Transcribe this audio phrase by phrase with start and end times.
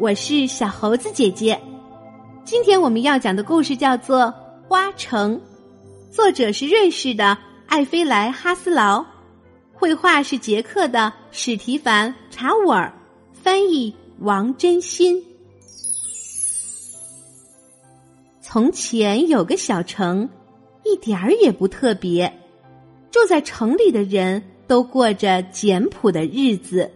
[0.00, 1.60] 我是小猴子姐姐。
[2.44, 4.20] 今天我们要讲的故事叫做
[4.68, 5.36] 《花城》，
[6.14, 7.36] 作者是瑞士的
[7.66, 9.04] 艾菲莱哈斯劳，
[9.72, 12.92] 绘画是捷克的史提凡查沃尔，
[13.32, 15.20] 翻译王真心。
[18.40, 20.28] 从前有个小城，
[20.84, 22.32] 一点儿也不特别，
[23.10, 26.88] 住在城里的人都过着简朴的日子。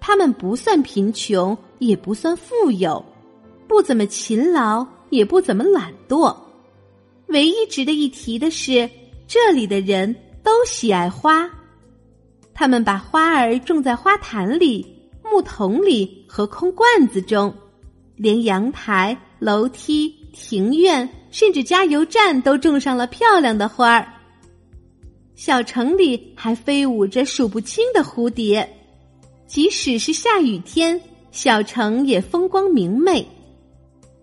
[0.00, 3.04] 他们不算贫穷，也不算富有，
[3.66, 6.36] 不怎么勤劳，也不怎么懒惰。
[7.28, 8.88] 唯一值得一提的是，
[9.26, 11.48] 这里的人都喜爱花。
[12.54, 14.84] 他们把花儿种在花坛里、
[15.22, 17.54] 木桶里和空罐子中，
[18.16, 24.12] 连阳台、楼梯、庭院，甚至加油站都种上了漂亮的花儿。
[25.36, 28.68] 小城里还飞舞着数不清的蝴蝶。
[29.46, 31.00] 即使是下雨天，
[31.38, 33.24] 小城也风光明媚，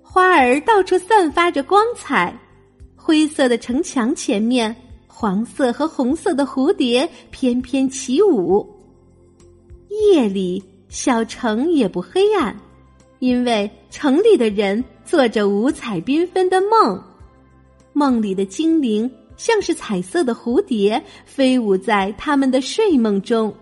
[0.01, 2.37] 花儿到处散发着光彩。
[2.93, 4.75] 灰色的城墙前面，
[5.07, 8.69] 黄色和红色的蝴蝶翩翩起舞。
[10.11, 12.53] 夜里，小城也不黑暗，
[13.19, 17.01] 因为城里的人做着五彩缤纷的梦，
[17.93, 23.55] 梦里的精灵像是彩色的蝴蝶，飞舞在他们的睡梦中。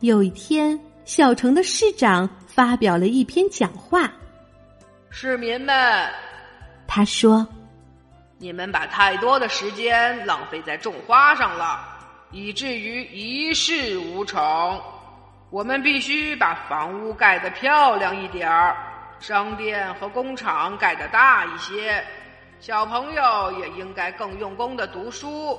[0.00, 4.10] 有一天，小城的市长发表了一篇讲话。
[5.08, 6.10] 市民们，
[6.84, 7.46] 他说
[8.38, 11.78] ：“你们把太多的时间浪费在种花上了，
[12.32, 14.82] 以至于一事无成。
[15.50, 18.76] 我们必须把房屋盖得漂亮一点儿，
[19.20, 22.04] 商店和工厂盖得大一些，
[22.58, 25.56] 小朋友也应该更用功的读书。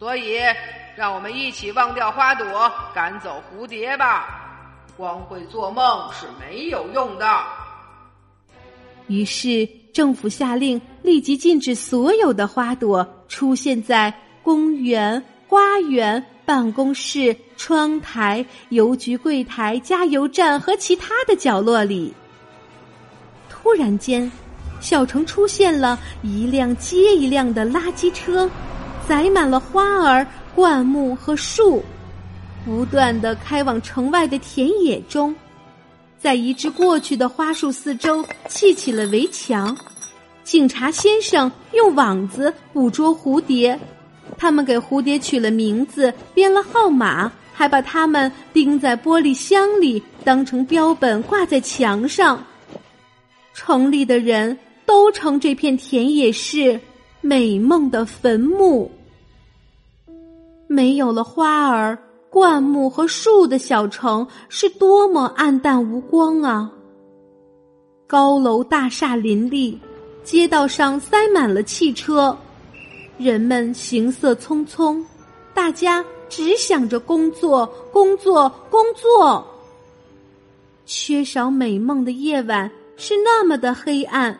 [0.00, 0.40] 所以。”
[0.96, 4.43] 让我们一起忘掉花朵，赶走蝴蝶吧。
[4.96, 7.26] 光会做梦是没有用的。
[9.06, 14.12] 于是，政府下令立即禁止所有的花朵出现在
[14.42, 22.14] 公园、花园、办公室、窗台、邮局柜台、加油站和其他的角落里。
[23.48, 24.30] 突然间，
[24.80, 28.48] 小城出现了一辆接一辆的垃圾车，
[29.08, 30.26] 载满了花儿。
[30.54, 31.82] 灌木和树
[32.64, 35.34] 不断的开往城外的田野中，
[36.18, 39.76] 在移植过去的花树四周砌起了围墙。
[40.42, 43.78] 警察先生用网子捕捉蝴蝶，
[44.38, 52.42] 他们给蝴蝶取了名字，编了号码，还把它们钉在玻璃箱里，当成标本挂在墙上。
[53.52, 56.80] 城里的人都称这片田野是
[57.20, 58.90] 美梦的坟墓。
[60.66, 61.96] 没有了花儿、
[62.34, 66.68] 灌木和树的小城是多么暗淡无光啊！
[68.08, 69.78] 高楼大厦林立，
[70.24, 72.36] 街道上塞满了汽车，
[73.18, 75.00] 人们行色匆匆，
[75.54, 79.46] 大家只想着工作、工作、工作。
[80.84, 84.36] 缺少美梦的夜晚是那么的黑暗，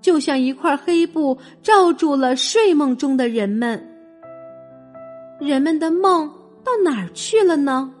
[0.00, 3.80] 就像一块黑布罩住了睡梦中的人们。
[5.38, 6.28] 人们的梦
[6.64, 7.92] 到哪儿去了呢？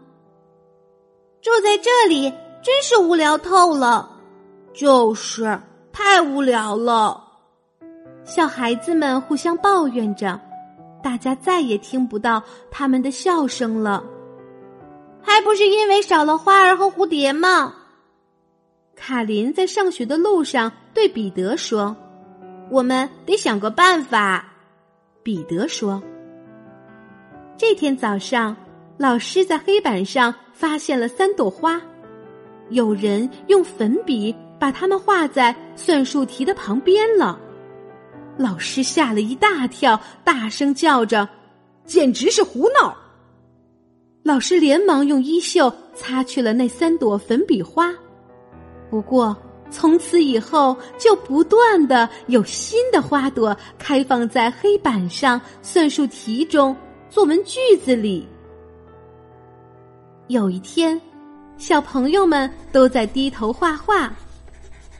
[1.40, 2.30] 住在这里
[2.62, 4.08] 真是无聊透了，
[4.72, 5.60] 就是
[5.92, 7.22] 太无聊了。
[8.24, 10.40] 小孩子们互相抱怨着，
[11.02, 14.04] 大家再也听不到他们的笑声了。
[15.20, 17.74] 还不是因为少了花儿和蝴蝶吗？
[18.94, 21.96] 卡琳在上学的路上对彼得说
[22.70, 24.52] ：“我们得想个办法。”
[25.24, 26.00] 彼得说。
[27.62, 28.56] 这天早上，
[28.98, 31.80] 老师在黑板上发现了三朵花，
[32.70, 37.38] 有人用粉笔把它们画在算术题的旁边了。
[38.36, 41.28] 老师吓了一大跳，大声叫着
[41.86, 42.92] ：“简直是胡闹！”
[44.24, 47.94] 老师连忙用衣袖擦去了那三朵粉笔花。
[48.90, 49.36] 不过，
[49.70, 56.76] 从此以后就不断的有新的花朵开放在黑板上、算术题中。
[57.12, 58.26] 作文句子里，
[60.28, 60.98] 有一天，
[61.58, 64.10] 小朋友们都在低头画画，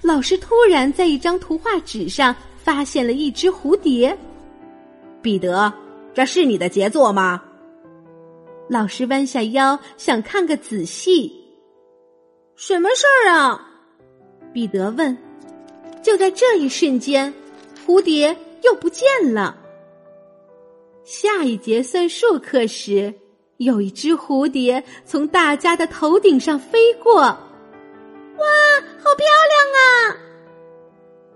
[0.02, 4.14] 老师突然在一张图画纸上发现了一只蝴蝶。
[5.22, 5.72] 彼得，
[6.12, 7.42] 这是你的杰作吗？
[8.68, 11.32] 老师弯下腰想看个仔细。
[12.56, 13.70] 什么事儿啊？
[14.52, 15.16] 彼得问。
[16.02, 17.32] 就在这一瞬间，
[17.86, 19.56] 蝴蝶又不见了。
[21.04, 23.12] 下一节算术课时，
[23.56, 27.20] 有一只蝴蝶从大家的头顶上飞过。
[27.22, 27.38] 哇，
[28.98, 30.16] 好漂亮啊！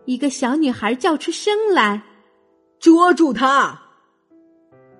[0.05, 2.03] 一个小女孩叫出声来
[2.79, 3.81] ：“捉住它！”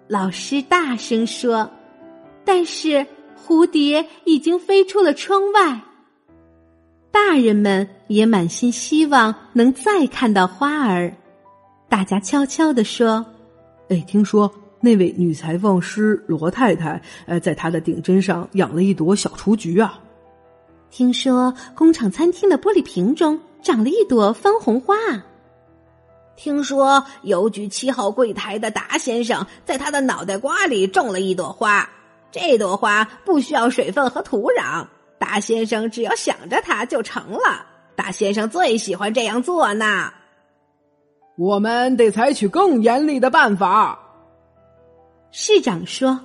[0.09, 1.71] 老师大声说。
[2.45, 3.05] 但是
[3.37, 5.81] 蝴蝶已经飞出了窗外。
[7.11, 11.13] 大人们也满心希望能再看到花儿。
[11.89, 13.27] 大家悄悄地说
[13.89, 19.99] ：“哎，听说那位女裁缝师罗太太，呃，在她的顶针上养了一朵小雏菊啊。
[20.91, 24.95] 听说工厂餐厅的玻璃瓶中长了一朵番红花。
[26.37, 31.89] 听说邮局七号柜台的达先生在他的脑袋瓜里种了一朵花。”
[32.33, 34.87] 这朵花不需要水分和土壤，
[35.19, 37.65] 达先生只要想着它就成了。
[37.95, 40.13] 达先生最喜欢这样做呢。
[41.37, 43.99] 我们得采取更严厉的办法。
[45.31, 46.19] 市长说，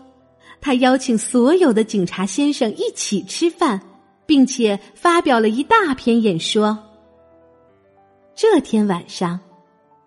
[0.62, 3.82] 他邀请所有的警察先生一起吃饭，
[4.26, 6.78] 并且发表了一大篇演说。
[8.34, 9.38] 这天晚上，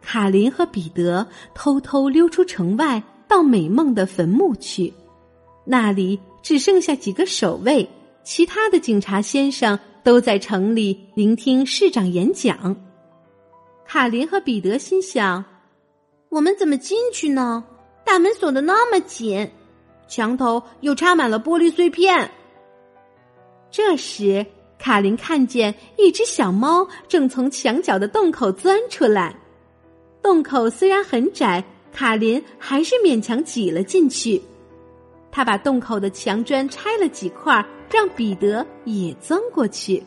[0.00, 4.92] 卡林和彼得偷偷溜出城外，到美梦的坟墓去。
[5.66, 7.86] 那里只剩下几个守卫，
[8.22, 12.74] 其他的警察先生都在城里聆听市长演讲。
[13.86, 15.44] 卡林和彼得心想
[16.30, 17.64] ：“我们怎么进去呢？
[18.04, 19.50] 大门锁的那么紧，
[20.08, 22.30] 墙头又插满了玻璃碎片。”
[23.70, 24.44] 这时，
[24.78, 29.34] 卡林看见一只小猫正从墙角的洞口钻出来。
[30.22, 34.40] 洞口虽然很窄，卡林还是勉强挤了进去。
[35.30, 40.02] 他把洞口的墙砖拆了几块，让彼得也钻过去。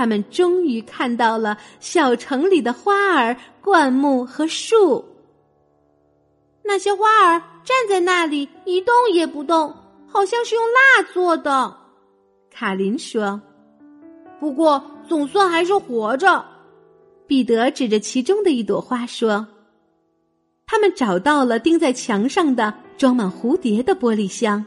[0.00, 5.04] 他们终于看到了小城里的花儿、灌木和树。
[6.62, 9.76] 那些花儿站在那里一动也不动，
[10.06, 11.76] 好像是用蜡做的。
[12.50, 13.38] 卡琳说
[14.40, 16.42] ：“不过总算还是活着。”
[17.28, 19.46] 彼得指着其中的一朵花说
[20.64, 24.64] ：“他们找到了钉在墙上的。”装满蝴蝶的玻璃箱，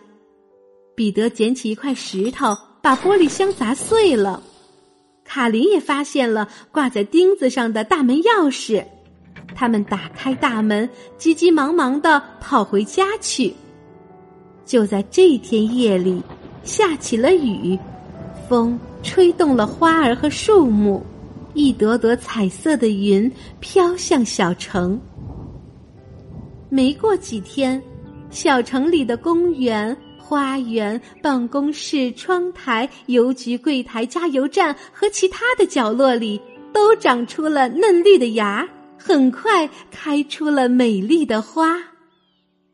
[0.93, 4.43] 彼得捡起一块石头，把玻璃箱砸碎了。
[5.33, 8.85] 卡林也发现了挂在钉子上的大门钥匙，
[9.55, 10.87] 他们打开大门，
[11.17, 13.51] 急急忙忙的跑回家去。
[14.63, 16.21] 就在这天夜里，
[16.63, 17.75] 下起了雨，
[18.47, 21.03] 风吹动了花儿和树木，
[21.55, 25.01] 一朵朵彩色的云飘向小城。
[26.69, 27.81] 没过几天。
[28.29, 36.41] 小城里的公园、花园、办公室、窗台、邮局柜台、加油站和其他的角落里，
[36.71, 38.65] 都长出了嫩绿的芽，
[38.97, 41.77] 很快开出了美丽的花。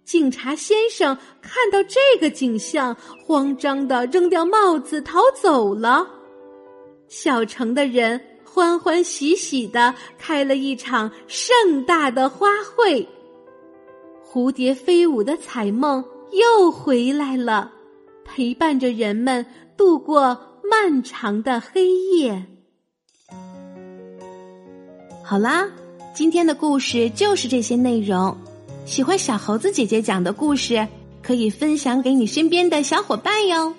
[0.05, 6.07] 警察先生看到这个景象，慌张的扔掉帽子逃走了。
[7.07, 13.07] 小城的人欢欢喜喜的开了一场盛大的花会。
[14.23, 17.71] 蝴蝶飞舞的彩梦又回来了，
[18.23, 19.45] 陪伴着人们
[19.75, 20.37] 度过
[20.69, 22.45] 漫长的黑夜。
[25.23, 25.67] 好啦，
[26.13, 28.35] 今天的故事就是这些内容。
[28.85, 30.87] 喜欢小猴子姐姐讲的故事，
[31.21, 33.73] 可以分享给你身边的小伙伴哟。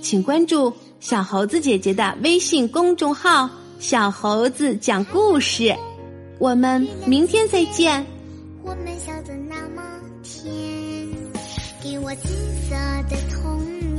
[0.00, 3.48] 请关注小猴子姐姐的微信公众号
[3.80, 5.74] “小猴子讲故事”。
[6.38, 8.04] 我们明天再见。
[8.62, 8.86] 我们
[12.16, 12.36] 金
[12.68, 12.76] 色
[13.08, 13.93] 的童年。